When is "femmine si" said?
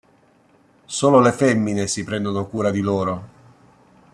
1.31-2.03